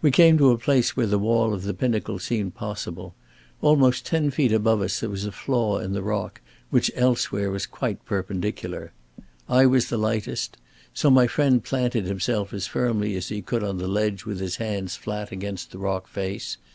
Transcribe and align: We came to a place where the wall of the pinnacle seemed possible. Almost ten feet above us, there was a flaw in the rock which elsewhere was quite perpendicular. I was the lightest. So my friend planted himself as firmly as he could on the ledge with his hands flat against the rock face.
We 0.00 0.10
came 0.10 0.38
to 0.38 0.52
a 0.52 0.56
place 0.56 0.96
where 0.96 1.04
the 1.06 1.18
wall 1.18 1.52
of 1.52 1.64
the 1.64 1.74
pinnacle 1.74 2.18
seemed 2.18 2.54
possible. 2.54 3.14
Almost 3.60 4.06
ten 4.06 4.30
feet 4.30 4.50
above 4.50 4.80
us, 4.80 5.00
there 5.00 5.10
was 5.10 5.26
a 5.26 5.32
flaw 5.32 5.80
in 5.80 5.92
the 5.92 6.00
rock 6.02 6.40
which 6.70 6.90
elsewhere 6.94 7.50
was 7.50 7.66
quite 7.66 8.02
perpendicular. 8.06 8.94
I 9.50 9.66
was 9.66 9.90
the 9.90 9.98
lightest. 9.98 10.56
So 10.94 11.10
my 11.10 11.26
friend 11.26 11.62
planted 11.62 12.06
himself 12.06 12.54
as 12.54 12.66
firmly 12.66 13.16
as 13.16 13.28
he 13.28 13.42
could 13.42 13.62
on 13.62 13.76
the 13.76 13.86
ledge 13.86 14.24
with 14.24 14.40
his 14.40 14.56
hands 14.56 14.96
flat 14.96 15.30
against 15.30 15.72
the 15.72 15.78
rock 15.78 16.08
face. 16.08 16.56